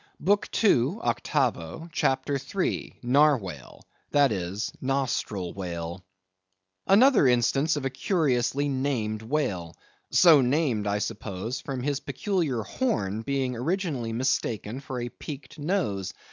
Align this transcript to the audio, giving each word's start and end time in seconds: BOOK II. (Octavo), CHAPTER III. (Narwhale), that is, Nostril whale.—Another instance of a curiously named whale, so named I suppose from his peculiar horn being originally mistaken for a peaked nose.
BOOK 0.19 0.49
II. 0.63 0.97
(Octavo), 1.03 1.87
CHAPTER 1.91 2.39
III. 2.55 2.97
(Narwhale), 3.03 3.81
that 4.09 4.31
is, 4.31 4.73
Nostril 4.81 5.53
whale.—Another 5.53 7.27
instance 7.27 7.75
of 7.75 7.85
a 7.85 7.91
curiously 7.91 8.67
named 8.67 9.21
whale, 9.21 9.75
so 10.09 10.41
named 10.41 10.87
I 10.87 10.97
suppose 10.97 11.61
from 11.61 11.83
his 11.83 11.99
peculiar 11.99 12.63
horn 12.63 13.21
being 13.21 13.55
originally 13.55 14.11
mistaken 14.11 14.79
for 14.79 14.99
a 14.99 15.09
peaked 15.09 15.59
nose. 15.59 16.15